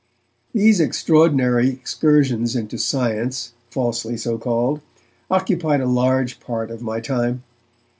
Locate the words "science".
2.79-3.53